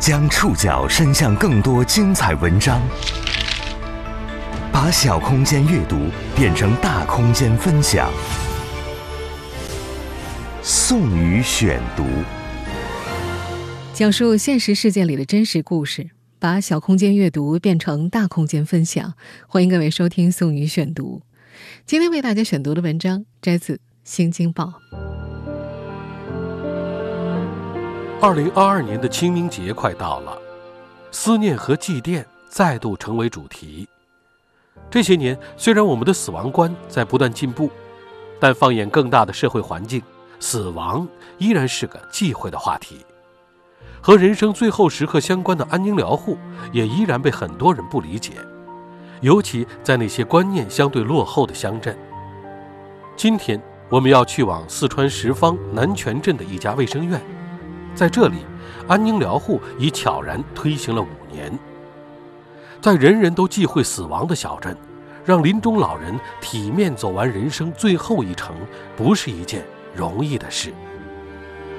[0.00, 2.80] 将触角伸向更多精彩文章，
[4.72, 6.06] 把小空间阅读
[6.36, 8.08] 变成大空间分享。
[10.62, 12.04] 宋宇选读，
[13.92, 19.14] 讲述现实世界里的真实故事，把小空间阅读变成大空间分享。
[19.48, 21.22] 欢迎各位收听宋宇选读。
[21.84, 23.74] 今天为大家选读的文章摘自
[24.04, 24.74] 《新京报》。
[28.20, 30.36] 二零二二年的清明节快到了，
[31.12, 33.88] 思念和祭奠再度成为主题。
[34.90, 37.70] 这些年，虽然我们的死亡观在不断进步，
[38.40, 40.02] 但放眼更大的社会环境，
[40.40, 41.06] 死亡
[41.38, 43.06] 依然是个忌讳的话题。
[44.00, 46.36] 和人生最后时刻相关的安宁疗护，
[46.72, 48.32] 也依然被很多人不理解，
[49.20, 51.96] 尤其在那些观念相对落后的乡镇。
[53.14, 57.22] 今天，我们要去往四川什邡南泉镇的一家卫生院。
[57.94, 58.36] 在这里，
[58.86, 61.52] 安宁疗护已悄然推行了五年。
[62.80, 64.76] 在人人都忌讳死亡的小镇，
[65.24, 68.54] 让临终老人体面走完人生最后一程，
[68.96, 70.72] 不是一件容易的事。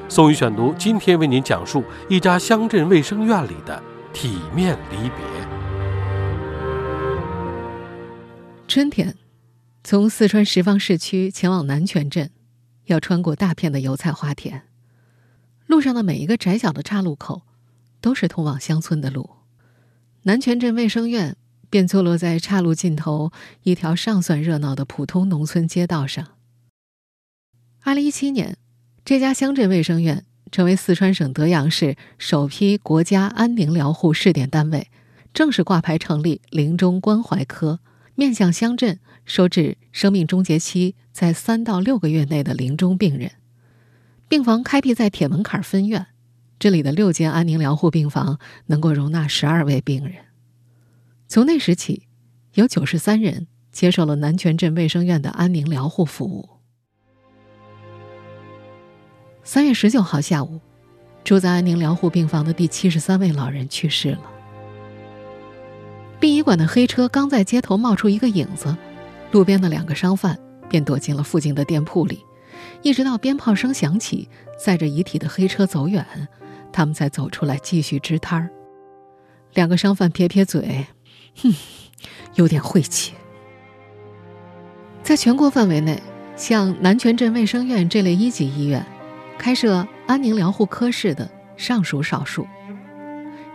[0.09, 5.19] 宋宇选读今天为您讲述一家乡镇卫生院里的体面离别。
[8.67, 9.15] 春天，
[9.83, 12.29] 从四川什邡市区前往南泉镇，
[12.85, 14.68] 要穿过大片的油菜花田。
[15.69, 17.43] 路上的每一个窄小的岔路口，
[18.01, 19.29] 都是通往乡村的路。
[20.23, 21.37] 南泉镇卫生院
[21.69, 23.31] 便坐落在岔路尽头
[23.61, 26.29] 一条尚算热闹的普通农村街道上。
[27.81, 28.57] 二零一七年，
[29.05, 34.89] 这家乡镇卫生院成为四川省德阳市首批国家安宁疗护试点单位，
[35.35, 37.79] 正式挂牌成立临终关怀科，
[38.15, 43.33] 面向乡镇收治生命终结期在三到六个月内的临终病人。
[44.29, 46.05] 病房开辟在铁门槛分院，
[46.59, 50.17] 这里的六间安宁疗护病房能够容纳十二位病人。
[51.27, 52.03] 从那时起，
[52.53, 56.47] 有九十三人接受了南泉镇卫生院的安宁疗护服务。
[59.43, 60.59] 三月十九号下午，
[61.23, 64.21] 住在安宁疗护病房的第七十三位老人去世了。
[66.19, 68.77] 殡仪馆的黑车刚在街头冒出一个影子，
[69.31, 70.37] 路边的两个商贩
[70.69, 72.23] 便躲进了附近的店铺里。
[72.81, 76.05] 一直到鞭炮声响起，载着遗体的黑车走远，
[76.71, 78.49] 他们才走出来继续支摊儿。
[79.53, 80.85] 两个商贩撇撇嘴，
[81.41, 81.53] 哼，
[82.35, 83.13] 有点晦气。
[85.03, 86.01] 在全国范围内，
[86.35, 88.85] 像南泉镇卫生院这类一级医院，
[89.37, 92.47] 开设安宁疗护科室的尚属少数。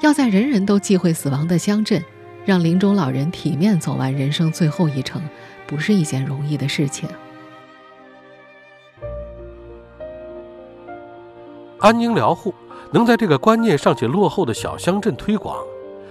[0.00, 2.02] 要在人人都忌讳死亡的乡镇，
[2.44, 5.22] 让临终老人体面走完人生最后一程，
[5.66, 7.08] 不是一件容易的事情。
[11.84, 12.54] 安宁疗护
[12.92, 15.58] 能在这个观念尚且落后的小乡镇推广，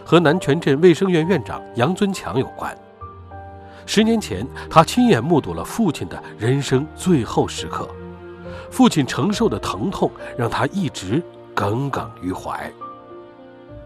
[0.06, 2.78] 和南泉镇卫生院院长杨尊强有关。
[3.88, 7.90] 十年前，他亲眼目睹了父亲的人生最后时刻，
[8.70, 11.20] 父亲承受的疼痛让他一直
[11.56, 12.72] 耿耿于怀。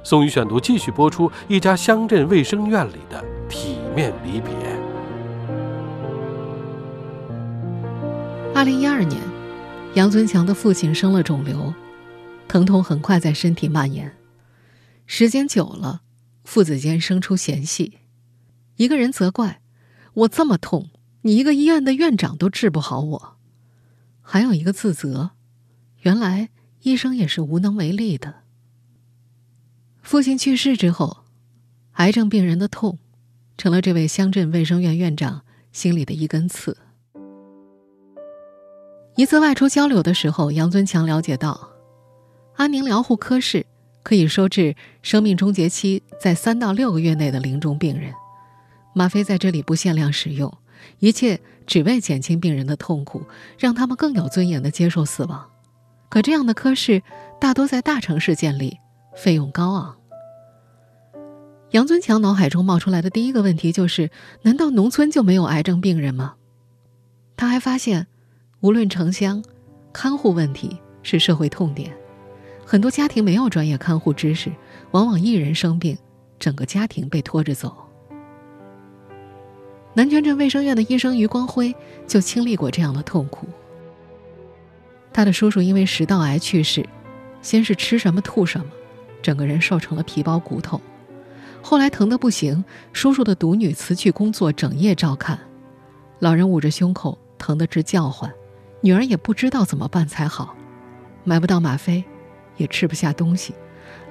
[0.04, 4.52] 宋宇选读继续播出一家乡镇卫生院里的体面离别。
[8.54, 9.37] 二零一二年。
[9.98, 11.74] 杨尊强的父亲生了肿瘤，
[12.48, 14.16] 疼痛很快在身体蔓延。
[15.08, 16.04] 时间久了，
[16.44, 17.98] 父子间生出嫌隙。
[18.76, 19.60] 一个人责怪
[20.14, 20.92] ：“我这么痛，
[21.24, 23.38] 你一个医院的院长都治不好我。”
[24.22, 25.32] 还有一个自责
[26.02, 26.50] ：“原来
[26.84, 28.44] 医生也是无能为力的。”
[30.04, 31.24] 父亲去世之后，
[31.94, 33.00] 癌症病人的痛，
[33.58, 36.78] 成了这位乡镇卫生院院长心里的一根刺。
[39.18, 41.72] 一次外出交流的时候，杨尊强了解到，
[42.56, 43.66] 安宁疗护科室
[44.04, 48.14] 可以收治生命终结期在三到六个月内的临终病人，
[48.94, 50.56] 吗啡在这里不限量使用，
[51.00, 53.24] 一切只为减轻病人的痛苦，
[53.58, 55.50] 让他们更有尊严的接受死亡。
[56.10, 57.02] 可这样的科室
[57.42, 58.78] 大多在大城市建立，
[59.16, 59.96] 费用高昂。
[61.72, 64.12] 杨尊强脑海中冒出来的第一个问题就是：
[64.44, 66.36] 难道农村就没有癌症病人吗？
[67.36, 68.06] 他还发现。
[68.62, 69.44] 无论城乡，
[69.94, 71.96] 看护问题是社会痛点。
[72.66, 74.52] 很多家庭没有专业看护知识，
[74.92, 75.96] 往往一人生病，
[76.40, 77.76] 整个家庭被拖着走。
[79.94, 81.74] 南泉镇卫生院的医生余光辉
[82.08, 83.48] 就经历过这样的痛苦。
[85.14, 86.84] 他的叔叔因为食道癌去世，
[87.44, 88.66] 先是吃什么吐什么，
[89.22, 90.82] 整个人瘦成了皮包骨头。
[91.62, 95.40] 后来疼得不行，叔叔的独女辞去工作，整夜照看，
[96.18, 98.32] 老人捂着胸口，疼得直叫唤。
[98.82, 100.56] 女儿也不知道怎么办才好，
[101.24, 102.04] 买不到吗啡，
[102.58, 103.54] 也吃不下东西，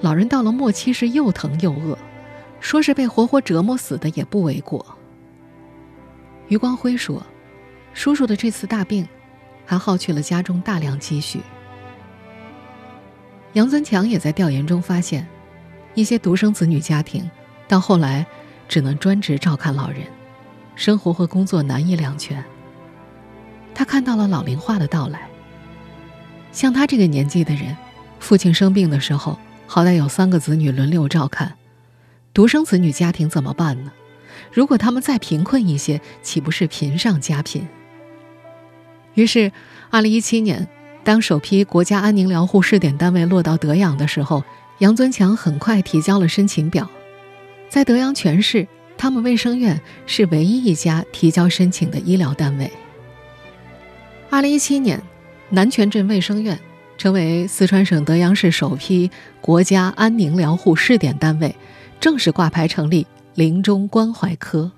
[0.01, 1.97] 老人到了末期是又疼又饿，
[2.59, 4.85] 说是被活活折磨死的也不为过。
[6.49, 7.25] 余光辉说
[7.93, 9.07] ：“叔叔的这次大病，
[9.65, 11.41] 还耗去了家中大量积蓄。”
[13.53, 15.27] 杨增强也在调研中发现，
[15.93, 17.29] 一些独生子女家庭
[17.67, 18.25] 到后来
[18.67, 20.01] 只能专职照看老人，
[20.75, 22.43] 生活和工作难以两全。
[23.77, 25.29] 他看到了老龄化的到来。
[26.51, 27.77] 像他这个年纪的人，
[28.19, 29.37] 父亲生病的时候，
[29.67, 31.53] 好歹有三个子女轮流照看，
[32.33, 33.91] 独生子女家庭怎么办呢？
[34.51, 37.67] 如果他们再贫困一些，岂不是贫上加贫？
[39.13, 39.51] 于是，
[39.91, 40.67] 二零一七年，
[41.03, 44.43] 当首批国家安宁疗护试点单位落到德阳的时候，
[44.79, 46.89] 杨尊强很快提交了申请表。
[47.69, 52.71] 在德阳全市，他们卫生院是唯一一家提交申请的医疗单位。
[54.37, 55.01] 二零一七年，
[55.49, 56.59] 南泉镇卫生院
[56.95, 59.09] 成为四川省德阳市首批
[59.41, 61.55] 国家安宁疗护试点单位，
[61.99, 63.07] 正式挂牌成立。
[63.33, 64.71] 临终关怀科，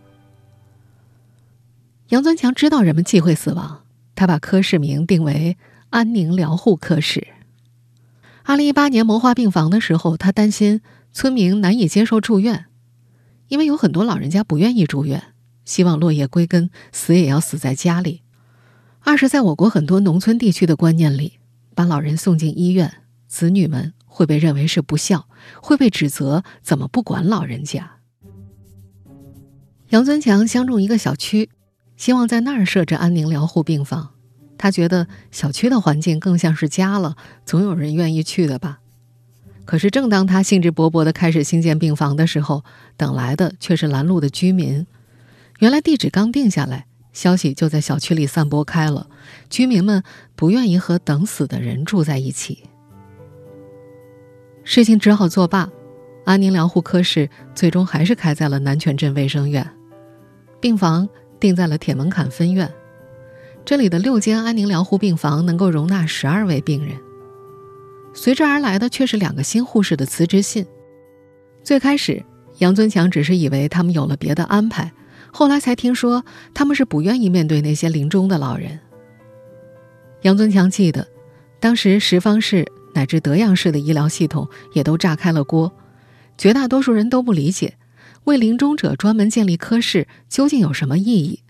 [2.07, 3.83] 杨尊强知道人们忌讳死亡，
[4.15, 5.57] 他把科室名定为
[5.89, 7.27] 安宁疗护科室。
[8.43, 10.79] 二零一八年谋划病房的时候，他担心
[11.11, 12.67] 村民难以接受住院，
[13.49, 15.21] 因为有很多老人家不愿意住院，
[15.65, 18.21] 希望落叶归根，死也要死在家里。
[19.09, 21.39] 二是，在我国很多农村地区的观念里，
[21.73, 22.93] 把老人送进医院，
[23.27, 25.27] 子女们会被认为是不孝，
[25.63, 27.93] 会被指责怎么不管老人家。
[29.87, 31.49] 杨尊强相中一个小区，
[31.97, 34.11] 希望在那儿设置安宁疗护病房。
[34.59, 38.79] 他觉得小区的环境更像是家了，总有人愿意去的吧。
[39.65, 42.63] 可是，正当他兴致勃勃地开始兴建病房的时候，
[42.95, 44.85] 等来的却是拦路的居民。
[45.57, 49.07] 原来地址刚定下来，消息就在小区里散播开了，
[49.49, 50.03] 居民们
[50.35, 52.63] 不愿意和等死的人住在一起。
[54.63, 55.69] 事情只好作罢，
[56.25, 59.67] 安宁疗护科室最终还是开在了南泉镇卫生院。
[60.61, 61.07] 病房
[61.39, 62.71] 定在了铁门坎分院，
[63.65, 66.95] 这里的六间安宁疗护病房能够容纳十二位病人。
[68.13, 70.65] 随之而来的却是两个新护士的辞职信。
[71.63, 72.23] 最开始，
[72.57, 74.91] 杨尊强只是以为他们有了别的安排，
[75.31, 78.79] 后来才听说他们是不愿意面对那些临终的老人。
[80.23, 81.07] 杨尊强记得，
[81.59, 85.71] 当时十方市乃至德阳市的医疗系统也都炸开了锅，
[86.37, 87.75] 绝大多数人都不理解。
[88.25, 91.41] 为临终者专门建立科室究竟有什么意义？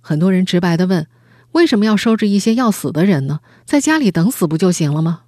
[0.00, 1.06] 很多人直白地问
[1.52, 3.40] ：“为什么要收治一些要死的人呢？
[3.64, 5.22] 在家里等死不就行了吗？”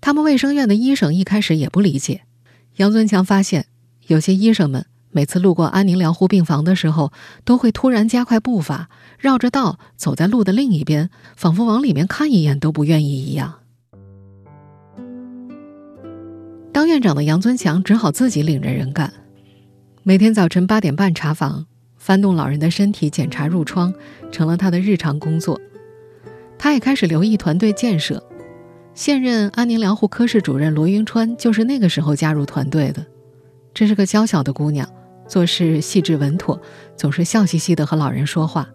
[0.00, 2.22] 他们卫生院的医生一开始也不理解。
[2.76, 3.66] 杨尊强发现，
[4.06, 7.12] 有些医生们每次路过安宁疗护病房的时候，
[7.44, 8.88] 都会突然加快步伐，
[9.18, 13.60] 绕着道走在路的另一边，仿佛往里面看一眼都不愿意一样。
[16.72, 19.12] 当院长的杨尊强只好自己领着人干。
[20.02, 21.66] 每天早晨八点半查房，
[21.98, 23.92] 翻动老人的身体检查褥疮，
[24.32, 25.60] 成了他的日常工作。
[26.58, 28.22] 他也开始留意团队建设。
[28.94, 33.04] 现任安宁疗护科室主任罗云川就是那个时候加入团队的。
[33.74, 34.88] 这是个娇小的姑娘，
[35.32, 36.60] 做事细致稳妥，
[36.94, 38.68] 总是笑嘻嘻的和老人说话。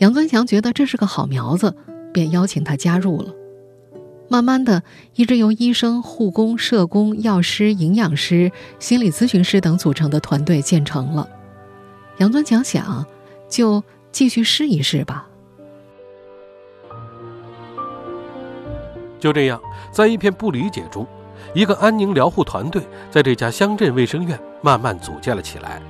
[0.00, 1.74] 杨尊强觉得这是个好苗子，
[2.12, 3.32] 便邀请他加入了。
[4.28, 4.82] 慢慢的，
[5.14, 11.26] 一支由医生、护工、社工、药师、营养师、心理咨询师等组成的团队建成了。
[12.18, 13.06] 杨尊强想，
[13.48, 15.26] 就继续试一试吧。
[19.18, 19.58] 就这样，
[19.90, 21.06] 在一片不理解中，
[21.54, 25.82] 一个安宁疗护团队在这家乡镇卫生院慢慢组建了起来。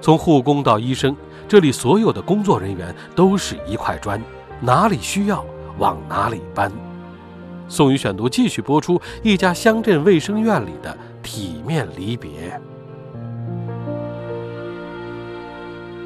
[0.00, 1.14] 从护工到医生，
[1.46, 4.20] 这里所有的工作人员都是一块砖，
[4.60, 5.44] 哪里需要
[5.78, 6.70] 往哪里搬。
[7.68, 12.60] 宋宇选读继续播出一家乡镇卫生院里的体面离别。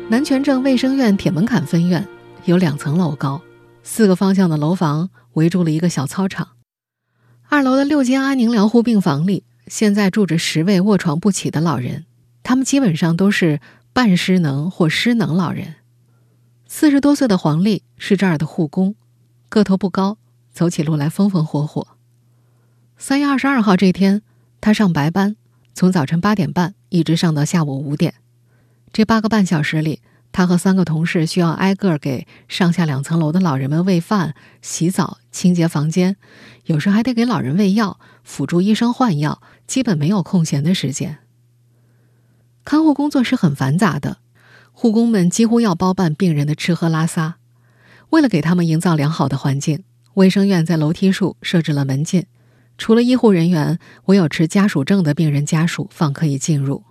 [0.08, 2.06] 南泉镇卫生院铁门坎分院
[2.44, 3.40] 有两层楼高，
[3.82, 6.49] 四个方向的楼房围住了一个小操场。
[7.48, 12.04] 二楼的六间安宁疗护病房里，现在住着十位卧床不起的老人，
[12.42, 13.60] 他们基本上都是
[13.92, 15.76] 半失能或失能老人。
[16.66, 18.94] 四十多岁的黄丽是这儿的护工，
[19.48, 20.18] 个头不高。
[20.54, 21.84] 走起路来风风火火。
[22.96, 24.22] 三月二十二号这天，
[24.60, 25.34] 他上白班，
[25.74, 28.14] 从早晨八点半一直上到下午五点。
[28.92, 30.00] 这八个半小时里，
[30.35, 36.17] 他和三个同事需要挨个给上下两层楼的老人们喂饭、洗澡、清洁房间，
[36.64, 41.19] 有时还得给老人喂药，辅助医生换药，基本没有空闲的时间。
[42.64, 44.19] 看护工作是很繁杂的，
[44.73, 47.37] 护工们几乎要包办病人的吃喝拉撒。
[48.11, 49.85] 为了给他们营造良好的环境。
[50.14, 52.26] 卫生院在楼梯处设置了门禁，
[52.76, 56.83] 除了医护人员，唯有持家属证的病人家属方可以进入。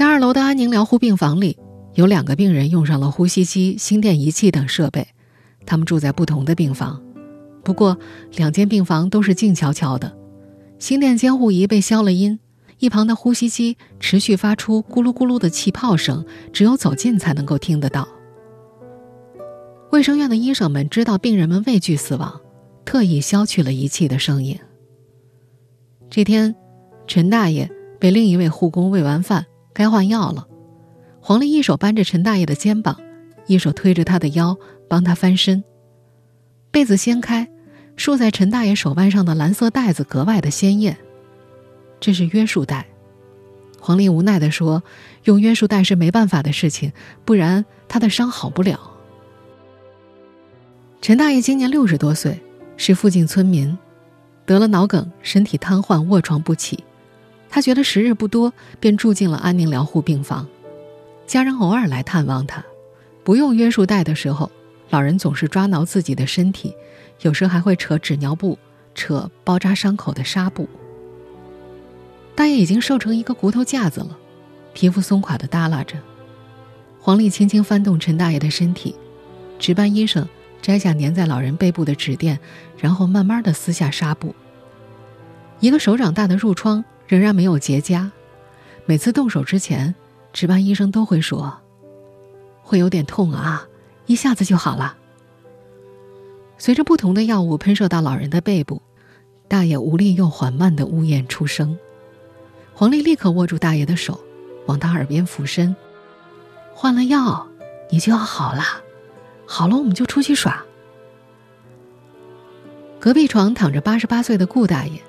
[0.00, 1.58] 在二楼的安宁疗护病房里，
[1.92, 5.06] 有两个病人用上了呼吸机、心电仪器等设备，
[5.66, 7.02] 他们住在不同的病房。
[7.62, 7.98] 不过，
[8.34, 10.16] 两间病房都是静悄悄的，
[10.78, 12.40] 心电监护仪被消了音，
[12.78, 18.08] 一旁的呼吸机持续发出咕噜咕噜的气泡声，只有走近才能够听得到。
[19.92, 22.40] 卫生院的医生们知道病人们畏惧死亡，
[22.86, 24.58] 特意消去了仪器的声音。
[26.08, 26.56] 这天，
[27.06, 29.44] 陈大爷被另一位护工喂完饭，
[29.80, 30.46] 该换药了。
[31.22, 33.00] 黄丽一手扳着陈大爷的肩膀，
[33.46, 34.58] 一手推着他的腰，
[34.90, 35.64] 帮他翻身。
[36.70, 37.48] 被子掀开，
[37.96, 40.98] 束在陈大爷手腕上的蓝色带子格外的鲜艳，
[41.98, 42.86] 这是约束带。
[43.80, 44.82] 黄丽无奈地说
[45.24, 46.92] ：“用约束带是没办法的事情，
[47.24, 48.78] 不然他的伤好不了。”
[51.00, 52.38] 陈大爷今年六十多岁，
[52.76, 53.78] 是附近村民，
[54.44, 56.84] 得了脑梗，身体瘫痪，卧床不起。
[57.50, 60.46] 他觉得时日不多，便住进了安宁疗护病房。
[61.26, 62.64] 家人偶尔来探望他，
[63.24, 64.50] 不用约束带的时候。
[64.88, 66.74] 老人总是抓挠自己的身体，
[67.20, 68.58] 有时还会扯纸尿布、
[68.92, 70.68] 扯包扎伤口的纱布。
[72.34, 74.18] 大爷已经瘦成一个骨头架子了，
[74.72, 75.96] 皮肤松垮的耷拉着。
[76.98, 78.96] 黄丽轻轻翻动陈大爷的身体，
[79.60, 80.28] 值班医生
[80.60, 82.40] 摘下粘在老人背部的纸垫，
[82.76, 84.34] 然后慢慢的撕下纱布。
[85.60, 88.08] 一个手掌大的褥疮仍然没有结痂，
[88.86, 89.92] 每次动手之前，
[90.32, 91.58] 值班医生都会说
[92.62, 93.66] ：“会有点痛啊。”
[94.06, 94.96] 一下子就好了。
[96.56, 98.80] 随着不同的药物喷射到老人的背部，
[99.48, 101.76] 大爷无力又缓慢的呜咽出声。
[102.74, 104.20] 黄丽立刻握住大爷的手，
[104.66, 105.74] 往他耳边俯身
[106.72, 107.48] ：“换了药，
[107.90, 108.62] 你就要好了。
[109.46, 110.64] 好了，我们就出去耍。”
[113.00, 115.02] 隔壁床躺着八十八岁的顾大爷，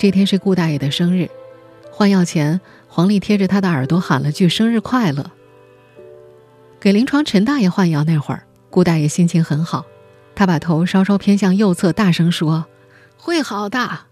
[0.00, 1.28] 这天是顾大爷的生日。
[1.92, 5.30] 换药前，黄丽贴着他的耳朵喊了句“生日快乐”。
[6.80, 9.84] 给临床陈大爷换药那会儿，顾大爷心情很好，
[10.34, 12.64] 他把头稍稍偏向右侧，大声说
[13.18, 14.06] ：“会好的，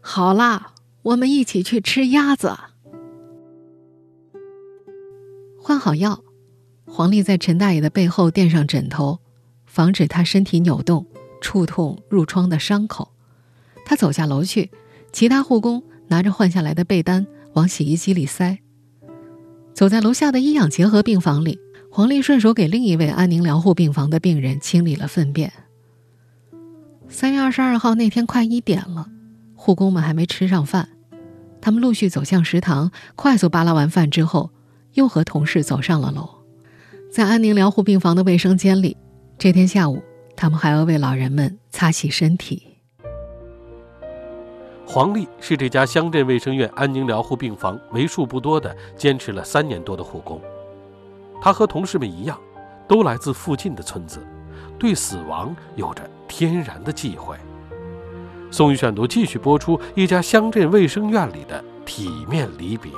[0.00, 0.72] 好啦，
[1.02, 2.56] 我们一起去吃鸭子。”
[5.60, 6.24] 换好药，
[6.86, 9.18] 黄丽在陈大爷的背后垫上枕头，
[9.66, 11.06] 防止他身体扭动，
[11.42, 13.10] 触痛褥疮的伤口。
[13.84, 14.70] 他走下楼去，
[15.14, 18.58] 其他护工拿着换下来的被单往洗衣机里塞。
[19.72, 21.58] 走在楼下的医养结合病房里。
[21.90, 25.52] 黄丽顺手给另一位安宁疗护病房的病人清理了粪便。
[27.08, 29.06] 三月二十二号那天快一点了，
[29.54, 30.88] 护工们还没吃上饭，
[31.60, 34.50] 他们陆续走向食堂，快速扒拉完饭之后，
[34.94, 36.28] 又和同事走上了楼。
[37.12, 38.96] 在安宁疗护病房的卫生间里，
[39.38, 40.02] 这天下午，
[40.34, 42.73] 他们还要为老人们擦洗身体。
[44.86, 50.40] 黄丽是这家乡镇卫生院安宁疗护病房为数不多的坚持了三年多的护工。
[51.40, 52.38] 她和同事们一样，
[52.86, 54.20] 都来自附近的村子，
[54.78, 57.36] 对死亡有着天然的忌讳。
[58.50, 62.92] 宋宇选读继续播出一家乡镇卫生院里的体面离别。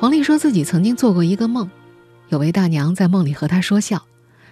[0.00, 1.68] 黄丽说自己曾经做过一个梦，
[2.28, 4.02] 有位大娘在梦里和她说笑，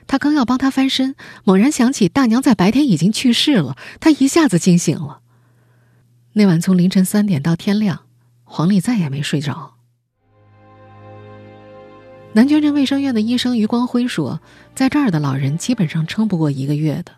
[0.07, 5.21] 他刚要帮她翻身，猛然想起大娘在白天已经去世了，他一下子惊醒了。
[6.35, 8.01] 那晚从凌晨三点到天亮，
[8.45, 9.75] 黄丽再也没睡着。
[12.33, 14.41] 南泉镇卫生院的医生余光辉说，
[14.75, 17.13] 在这儿的老人基本上撑不过一个月的。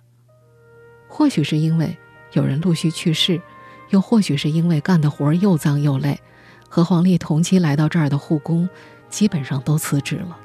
[1.08, 1.96] 或许是因为
[2.32, 3.40] 有人陆续去世，
[3.88, 6.20] 又或许是因为干的活儿又脏又累，
[6.68, 8.68] 和黄丽同期来到这儿的护工
[9.08, 10.36] 基本上都辞职了。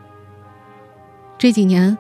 [1.38, 1.98] 这几年，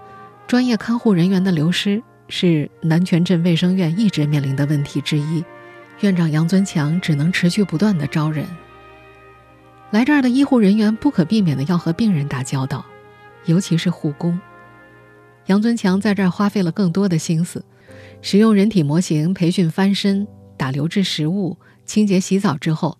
[0.51, 5.41] 专业看护人员的流失是南泉镇卫生院一直面临的问题之一。
[6.01, 8.45] 院长杨尊强只能持续不断的招人。
[9.91, 12.85] 来这儿的医护人员不可避免的要和病人打交道，
[13.45, 14.37] 尤其是护工。
[15.45, 17.63] 杨尊强在这儿花费了更多的心思，
[18.21, 20.27] 使用人体模型培训翻身、
[20.57, 22.97] 打流质食物、清洁洗澡之后，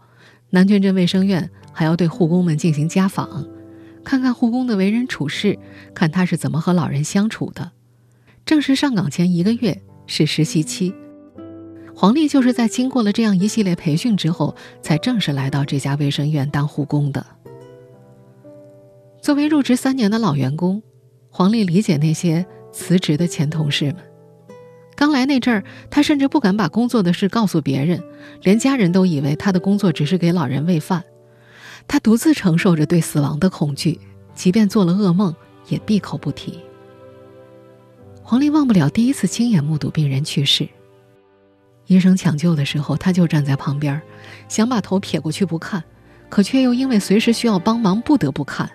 [0.51, 3.46] 南泉镇卫生院还要对护工们进行家访，
[4.03, 5.58] 看看护工的为人处事，
[5.93, 7.72] 看他是怎么和老人相处的。
[8.46, 10.93] 正式上岗前一个月是实习期。
[11.96, 17.25] 黄丽就是在经过了这样一系列培训之后，才正式来到这家卫生院当护工的。
[19.22, 20.81] 作为入职三年的老员工，
[21.29, 23.98] 黄丽理解那些辞职的前同事们。
[24.96, 28.03] 刚来那阵儿，她甚至不敢把工作的事告诉别人，
[28.41, 31.03] 连家人都以为她的工作只是给老人喂饭。
[31.88, 34.00] 他独自承受着对死亡的恐惧，
[34.34, 35.36] 即便做了噩梦，
[35.68, 36.60] 也闭口不提。
[38.24, 40.68] 黄丽忘不了第一次亲眼目睹病人去世。
[41.88, 44.02] 医生抢救的时候，他就站在旁边，
[44.48, 45.84] 想把头撇过去不看，
[46.30, 48.72] 可却又因为随时需要帮忙，不得不看。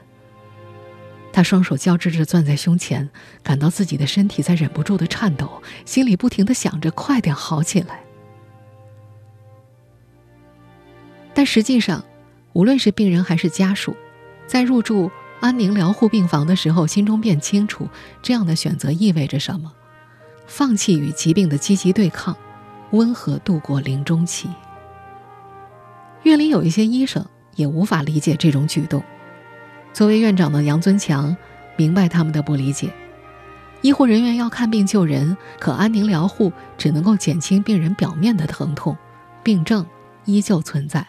[1.32, 3.08] 他双手交织着攥在胸前，
[3.42, 8.02] 感到自己的身体在忍不住的颤抖，心里不停的想着快点好起来。
[11.32, 12.04] 但实际上，
[12.56, 13.94] 无论是病人还是家属，
[14.46, 15.10] 在入住
[15.40, 17.86] 安宁疗护病房的时候，心中便清楚
[18.22, 19.70] 这样的选择意味着什么：
[20.46, 22.34] 放弃与疾病的积极对抗，
[22.92, 24.48] 温和度过临终期。
[26.22, 29.04] 院里有一些医生也无法理解这种举动。
[29.92, 31.36] 作为院长的杨尊强
[31.76, 32.90] 明白他们的不理解。
[33.82, 38.96] 医护人员要看病救人，可安宁疗护只能够减轻病人表面的疼痛，
[39.42, 39.84] 病症
[40.24, 41.06] 依旧存在。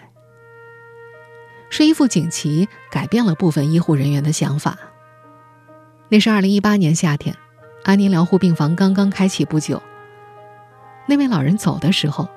[1.70, 4.78] 是一副锦旗改变了部分医护人员的想法。
[6.10, 7.36] 那是二零一八年夏天，
[7.84, 9.82] 安宁疗护病房刚刚开启不久。
[11.06, 12.28] 那位老人走的时候，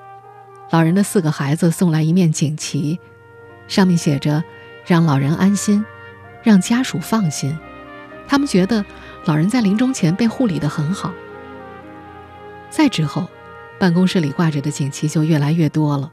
[0.69, 2.99] 老人的四个孩子送来一面锦旗，
[3.67, 4.43] 上面写着
[4.85, 5.85] “让老人安心，
[6.43, 7.57] 让家属放心”。
[8.27, 8.85] 他们觉得
[9.25, 11.13] 老人在临终前被护理的很好。
[12.69, 13.27] 再之后，
[13.77, 16.11] 办公室里挂着的锦旗就越来越多了。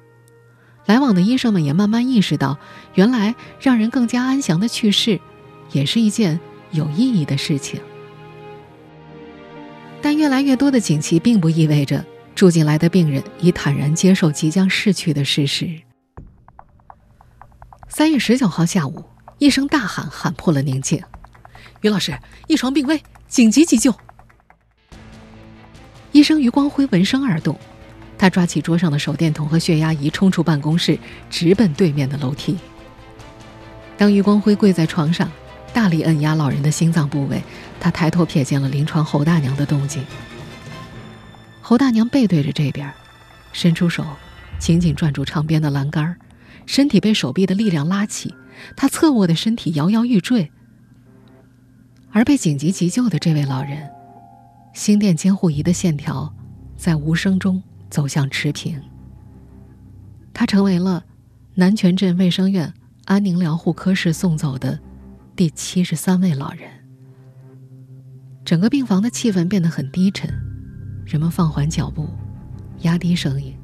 [0.88, 2.56] 来往的医生们也慢慢意识到，
[2.94, 5.20] 原来让人更加安详的去世，
[5.70, 6.40] 也是一件
[6.70, 7.78] 有意义的事情。
[10.00, 12.02] 但越来越多的锦旗并不意味着
[12.34, 15.68] 住进来的病人已坦然接受即将逝去的事实。
[17.90, 19.04] 三月十九号下午，
[19.36, 21.02] 一声大喊喊破了宁静
[21.82, 23.94] ：“于老师，一床病危，紧急急救！”
[26.12, 27.58] 医生余光辉闻声而动。
[28.18, 30.98] 他抓起桌上的手电筒和血压仪，冲出办公室，
[31.30, 32.58] 直奔对面的楼梯。
[33.96, 35.30] 当余光辉跪在床上，
[35.72, 37.42] 大力摁压老人的心脏部位，
[37.78, 40.04] 他抬头瞥见了临床侯大娘的动静。
[41.62, 42.92] 侯大娘背对着这边，
[43.52, 44.04] 伸出手，
[44.58, 46.16] 紧紧攥住床边的栏杆，
[46.66, 48.34] 身体被手臂的力量拉起，
[48.74, 50.50] 她侧卧的身体摇摇欲坠。
[52.10, 53.88] 而被紧急急救的这位老人，
[54.72, 56.34] 心电监护仪的线条
[56.76, 57.62] 在无声中。
[57.90, 58.80] 走向持平。
[60.32, 61.04] 他成为了
[61.54, 62.72] 南泉镇卫生院
[63.06, 64.78] 安宁疗护科室送走的
[65.34, 66.70] 第七十三位老人。
[68.44, 70.32] 整个病房的气氛变得很低沉，
[71.04, 72.08] 人们放缓脚步，
[72.82, 73.54] 压低声音。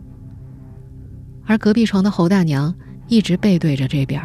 [1.47, 2.75] 而隔壁床的侯大娘
[3.07, 4.21] 一直背对着这边，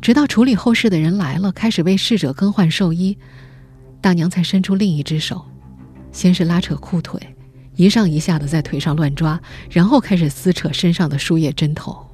[0.00, 3.18] 直到处理后事的人来了，开始为逝者更换寿衣，
[4.00, 5.44] 大娘才伸出另一只手，
[6.12, 7.20] 先是拉扯裤腿。
[7.78, 12.04] 一上一下的在腿上乱抓，然后开始撕扯身上的输液针头。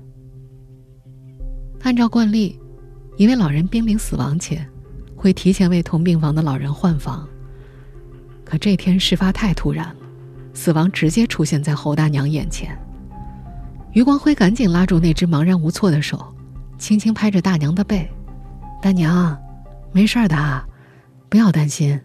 [1.80, 2.60] 按照惯例，
[3.16, 4.68] 一位老人濒临死亡前，
[5.16, 7.26] 会提前为同病房的老人换房。
[8.44, 9.96] 可这天事发太突然了，
[10.52, 12.78] 死亡直接出现在侯大娘眼前。
[13.94, 16.22] 余光辉赶紧拉住那只茫然无措的手，
[16.76, 18.06] 轻轻拍着大娘的背
[18.82, 19.34] ：“大娘，
[19.92, 20.62] 没事的，
[21.30, 21.98] 不要担心。”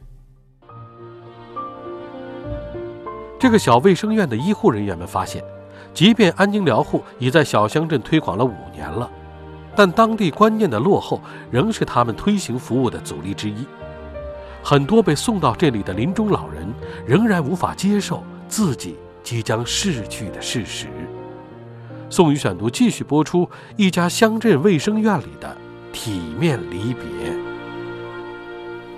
[3.40, 5.42] 这个小卫生院的医护人员们发现，
[5.94, 9.10] 即便安宁疗护已在小乡镇推广了五年了，
[9.78, 13.66] 但当地观念的落后仍是他们推行服务的阻力之一。
[14.62, 16.68] 很多被送到这里的临终老人
[17.08, 20.88] 仍然无法接受自己即将逝去的事实。
[22.10, 25.56] 宋宇选读继续播出一家乡镇卫生院里的
[25.94, 27.34] 体面离别。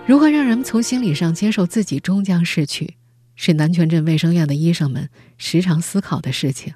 [0.07, 2.95] 如何让人们从心理上接受自己终将逝去？
[3.35, 6.73] 是南泉镇卫生院的医生们时常思考的事情。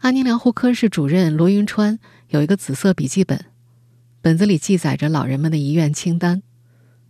[0.00, 3.44] 安宁疗护科室主任罗云川有一个紫色笔记本，
[4.20, 6.42] 本子里记载着老人们的遗愿清单。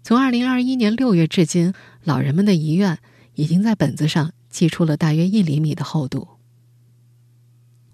[0.02, 1.72] 从二零二一年六月至今，
[2.04, 2.98] 老人们的遗愿
[3.34, 6.28] 已经在本子上记出了大约一厘米的厚度。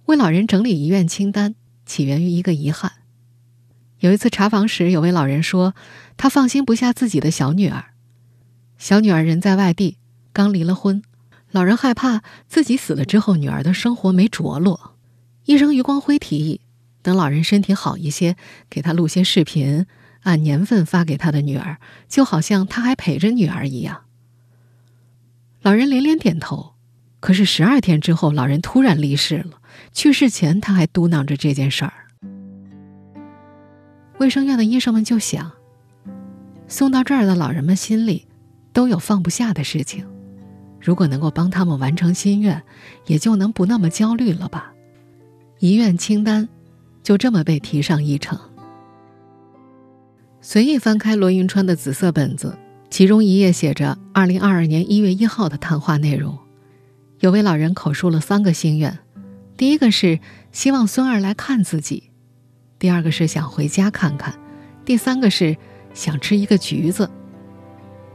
[0.07, 2.93] 为老人整理遗愿清单，起源于一个遗憾。
[4.01, 5.75] 有一次查房时，有位老人说，
[6.17, 7.93] 他放心不下自己的小女儿，
[8.79, 9.98] 小女儿人在外地。
[10.39, 11.03] 刚离了婚，
[11.51, 14.95] 老人害怕自己死了之后女儿的生活没着落。
[15.47, 16.61] 医生余光辉提议，
[17.03, 18.37] 等老人身体好一些，
[18.71, 19.87] 给他录些视频，
[20.23, 24.03] 按年份发给他的女儿，就好像他还陪着女儿一样。
[25.63, 26.75] 老人连连点头。
[27.19, 29.61] 可是十二天之后，老人突然离世了。
[29.93, 31.93] 去世前，他还嘟囔着这件事儿。
[34.21, 35.51] 卫生院的医生们就想，
[36.69, 38.29] 送到这儿的老人们心里
[38.73, 40.07] 都有放不下的事情。
[40.81, 42.63] 如果能够帮他们完成心愿，
[43.07, 44.73] 也就能不那么焦虑了吧？
[45.59, 46.49] 遗愿清单
[47.03, 48.39] 就这么被提上议程。
[50.41, 52.57] 随意翻开罗云川的紫色本子，
[52.91, 56.39] 其中一页写着二零二二年一月一号的谈话内容。
[57.21, 58.99] 有位老人口述了三个心愿，
[59.57, 60.21] 第一个是
[60.53, 62.11] 希望孙儿来看自己，
[62.79, 64.39] 第二个是想回家看看，
[64.85, 65.57] 第三个是
[65.93, 67.11] 想吃一个橘子。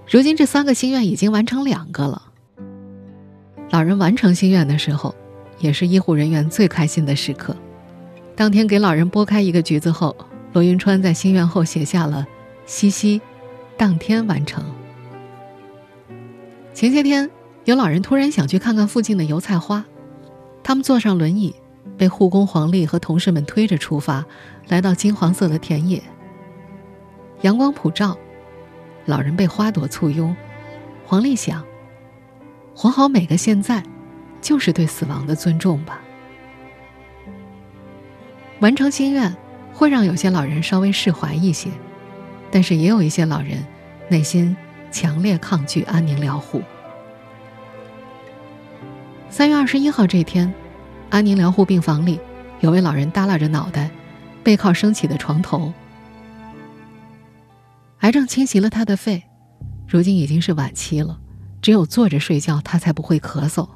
[0.10, 2.32] 如今这三个心愿已经完成两个了。
[3.74, 5.16] 老人完成心愿的时候，
[5.58, 7.58] 也是医护人员最开心的时刻。
[8.36, 10.16] 当天给老人剥开一个橘子后，
[10.52, 12.24] 罗云川在心愿后写下了
[12.68, 13.20] “西西”，
[13.76, 14.64] 当天完成。
[16.72, 17.28] 前些天。
[17.66, 19.86] 有老人突然想去看看附近的油菜花，
[20.64, 21.56] 他们坐上轮椅，
[21.98, 24.26] 被护工黄丽和同事们推着出发，
[24.68, 26.04] 来到金黄色的田野。
[27.42, 28.18] 阳光普照，
[29.06, 30.36] 老人被花朵簇拥。
[31.06, 31.64] 黄丽想：
[32.76, 33.84] 活好每个现在，
[34.42, 36.02] 就是对死亡的尊重吧。
[38.60, 39.36] 完成心愿
[39.74, 41.70] 会让有些老人稍微释怀一些，
[42.52, 43.64] 但是也有一些老人
[44.10, 44.56] 内心
[44.92, 46.62] 强烈抗拒安宁疗护。
[49.30, 50.54] 三月二十一号这天，
[51.10, 52.20] 安宁疗护病房里，
[52.60, 53.90] 有位老人耷拉着脑袋，
[54.44, 55.74] 背靠升起的床头。
[58.00, 59.24] 癌症侵袭了他的肺，
[59.88, 61.20] 如今已经是晚期了，
[61.64, 63.68] 只有坐着睡觉，他才不会咳嗽。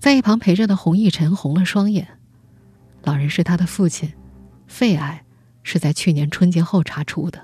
[0.00, 2.08] 在一旁陪着的洪奕晨红了双眼。
[3.04, 4.10] 老人是他的父亲，
[4.66, 5.22] 肺癌
[5.62, 7.38] 是在去年春节后查出的。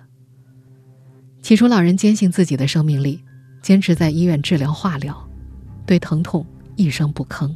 [1.42, 3.22] 起初，老人坚信自己的生命力，
[3.60, 5.28] 坚持在医院治疗化疗，
[5.86, 6.44] 对疼痛。
[6.76, 7.54] 一声不吭。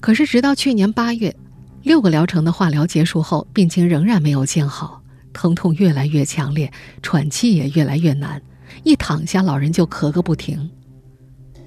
[0.00, 1.36] 可是，直到去年八月，
[1.82, 5.00] 六个疗程的化疗结束后，病情仍然没有见好，
[5.32, 6.72] 疼痛越来越强烈，
[7.02, 8.42] 喘气也越来越难。
[8.82, 10.70] 一躺下，老人就咳个不停。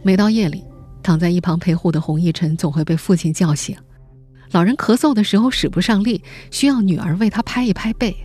[0.04, 0.64] 每到夜里，
[1.02, 3.78] 躺在一旁陪护的洪义晨总会被父亲叫醒。
[4.52, 8.16] 老人咳嗽的时候使不上力，需要女儿为他拍一拍背。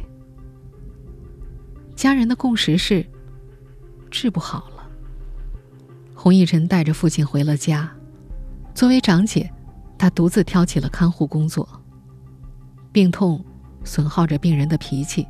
[1.96, 3.04] 家人的共识是，
[4.10, 4.82] 治不好了。
[6.14, 7.90] 洪义晨带着父亲回了家。
[8.74, 9.50] 作为长姐，
[9.98, 11.68] 她独自挑起了看护工作。
[12.92, 13.44] 病痛
[13.84, 15.26] 损耗着病人的脾气，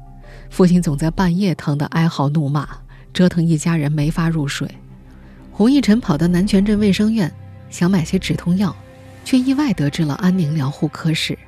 [0.50, 2.68] 父亲总在半夜疼得哀嚎怒骂，
[3.12, 4.68] 折腾一家人没法入睡。
[5.50, 7.32] 洪一晨跑到南泉镇卫生院，
[7.68, 8.74] 想买些止痛药，
[9.24, 11.38] 却意外得知了安宁疗护科室。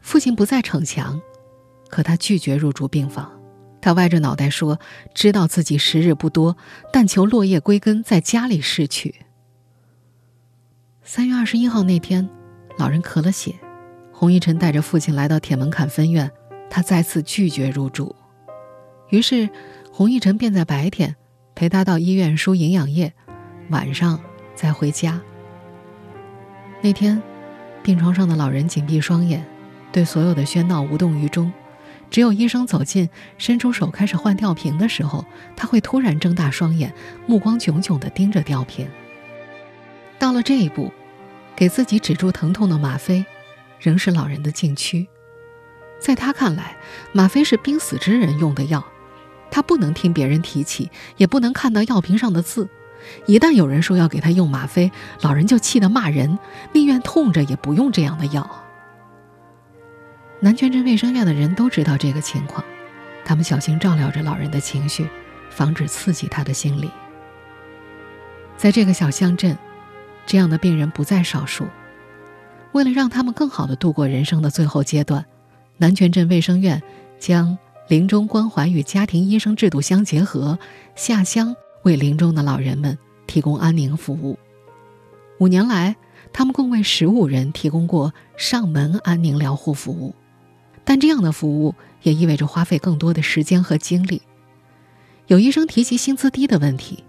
[0.00, 1.20] 父亲不再逞强，
[1.88, 3.32] 可他拒绝入住病房。
[3.80, 4.78] 他歪着脑袋说
[5.14, 6.56] ：“知道自己时日不多，
[6.92, 9.14] 但求落叶归根，在家里逝去。”
[11.02, 12.28] 三月二十一号那天，
[12.78, 13.54] 老人咳了血，
[14.12, 16.30] 洪一晨带着父亲来到铁门坎分院，
[16.70, 18.14] 他再次拒绝入住。
[19.10, 19.48] 于是，
[19.92, 21.14] 洪一晨便在白天
[21.54, 23.12] 陪他到医院输营养液，
[23.70, 24.20] 晚上
[24.54, 25.20] 再回家。
[26.80, 27.22] 那天，
[27.82, 29.44] 病床上的老人紧闭双眼，
[29.92, 31.52] 对所有的喧闹无动于衷。
[32.10, 35.24] 只有医生走近，伸出手开始换吊瓶的时候，
[35.56, 36.92] 他会突然睁大双眼，
[37.26, 38.88] 目光炯炯地盯着吊瓶。
[40.18, 40.92] 到了这一步，
[41.56, 43.24] 给自己止住疼痛的吗啡，
[43.80, 45.08] 仍是老人的禁区。
[45.98, 46.76] 在他看来，
[47.12, 48.84] 吗啡是濒死之人用的药，
[49.54, 52.68] 他不能听别人提起，也不能看到药瓶上的字。
[53.26, 54.90] 一旦有人说要给他用吗啡，
[55.20, 56.36] 老人就气得骂人，
[56.72, 58.50] 宁愿痛着也不用这样的药。
[60.40, 62.64] 南泉镇卫生院的人都知道这个情况，
[63.24, 65.08] 他们小心照料着老人的情绪，
[65.50, 66.90] 防止刺激他的心理。
[68.56, 69.56] 在这个小乡镇，
[70.26, 71.68] 这样的病人不在少数。
[72.72, 75.24] 为了让他们更好的度过人生的最后阶段，
[75.76, 76.82] 南泉镇卫生院
[77.20, 77.56] 将
[77.88, 80.58] 临终关怀与家庭医生制度相结合，
[80.94, 84.38] 下乡为临终的老人们提供安宁服务。
[85.38, 85.96] 五年来，
[86.32, 90.14] 他们共为十五人提供过上门安宁疗护服务。
[90.86, 94.20] 但这样的服务也意味着花费更多的时间和精力。
[95.26, 97.02] 有医生提及薪资低的问题，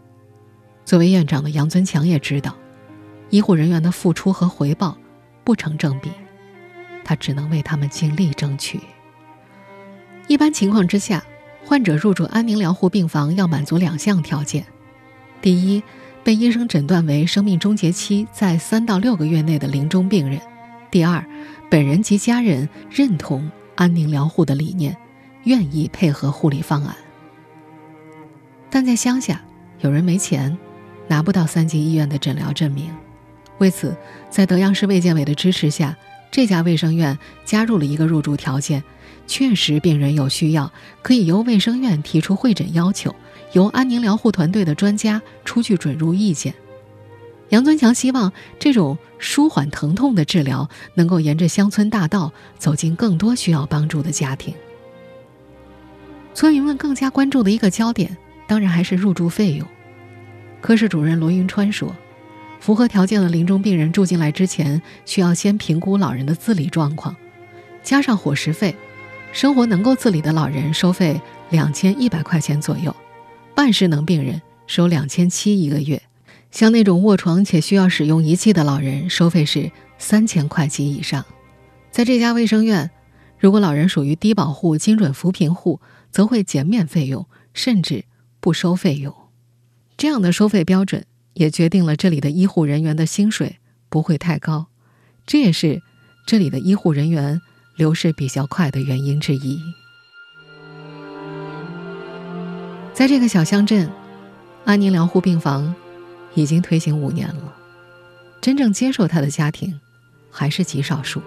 [0.85, 2.55] 作为院长的杨尊强也知道，
[3.29, 4.97] 医护人员的付出和回报
[5.43, 6.09] 不成正比，
[7.03, 8.79] 他只能为他们尽力争取。
[10.27, 11.23] 一般情况之下，
[11.65, 14.65] 患者入住安宁疗护病房要满足两项条件：
[15.41, 15.83] 第一，
[16.23, 20.39] 被医生诊断为生命终结期在三到六个月内的临终病人；
[20.89, 21.23] 第二，
[21.69, 23.49] 本人及家人认同。
[23.75, 24.95] 安宁疗护的理念，
[25.43, 26.95] 愿意配合护理方案。
[28.69, 29.41] 但在乡下，
[29.81, 30.57] 有人没钱，
[31.09, 32.89] 拿不到三级医院的诊疗证明。
[33.57, 33.93] 为此，
[34.29, 35.93] 在德阳市卫健委的支持下，
[36.31, 38.81] 这家卫生院加入了一个入住条件：
[39.27, 43.15] 确实病人有需要，可以由卫生院提出会诊要求，
[43.53, 46.53] 由安宁疗护团队的专家出具准入意见。
[47.49, 54.53] 杨尊强希望这种舒缓疼痛的治疗能够沿着乡村大道走进更多需要帮助的家庭。
[56.33, 59.67] 村民们更加关注的一个焦点，当然还是入住费用。
[60.59, 61.95] 科室主任罗云川说
[62.59, 67.15] ：“符合条件的临终病人住进来之前，需要先评估老人的自理状况，
[67.83, 68.75] 加上伙食费，
[69.35, 71.19] 生活能够自理的老人收费
[71.49, 72.95] 两千一百块钱左右，
[73.53, 76.01] 半失能病人收两千七一个月，
[76.51, 81.25] 像那种卧床且需要使用仪器的老人，收费是三千块及以上。
[81.91, 82.89] 在这家卫生院，
[83.37, 85.81] 如果老人属于低保户、精准扶贫户。”
[86.15, 88.05] 则会减免费用，甚至
[88.39, 89.13] 不收费用。
[89.97, 93.57] 这样的收费标准也决定了这里的医护人员的薪水
[93.89, 94.67] 不会太高，
[95.25, 95.81] 这也是
[96.25, 97.41] 这里的医护人员
[97.75, 99.61] 流失比较快的原因之一。
[102.93, 103.91] 在这个小乡镇，
[104.63, 105.75] 安宁疗护病房
[106.33, 107.53] 已经推行五年了，
[108.39, 109.79] 真正接受他的家庭
[110.31, 111.21] 还是极少数。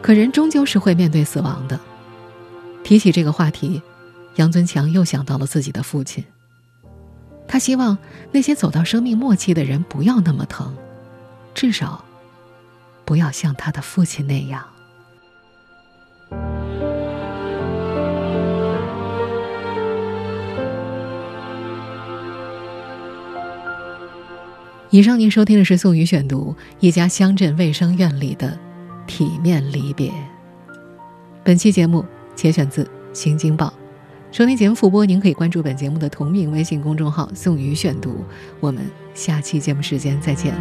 [0.00, 1.78] 可人终究是会面对死亡的。
[2.84, 3.82] 提起这个话题，
[4.36, 6.24] 杨尊强又想到了自己的父亲。
[7.46, 7.98] 他希望
[8.30, 10.74] 那些走到生命末期的人不要那么疼，
[11.54, 12.04] 至少
[13.04, 14.64] 不要像他的父亲那样。
[24.90, 28.58] 以上您收听的是宋宇选读一家乡镇卫生院里的
[29.06, 30.12] 体面离别。
[31.42, 32.04] 本期节目。
[32.34, 33.66] 节选自《新京报》，
[34.36, 38.24] 收听节目复播，您可以关注本节目的同名微信公众号“宋宇选读”。
[38.58, 40.54] 我们下期节目时间再见。